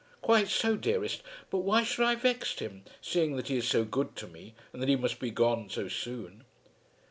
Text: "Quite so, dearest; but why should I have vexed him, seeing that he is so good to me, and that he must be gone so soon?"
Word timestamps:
"Quite 0.23 0.47
so, 0.47 0.75
dearest; 0.77 1.21
but 1.51 1.59
why 1.59 1.83
should 1.83 2.03
I 2.07 2.13
have 2.13 2.23
vexed 2.23 2.59
him, 2.59 2.85
seeing 3.03 3.35
that 3.35 3.49
he 3.49 3.57
is 3.57 3.67
so 3.67 3.85
good 3.85 4.15
to 4.15 4.25
me, 4.27 4.55
and 4.73 4.81
that 4.81 4.89
he 4.89 4.95
must 4.95 5.19
be 5.19 5.29
gone 5.29 5.69
so 5.69 5.87
soon?" 5.87 6.43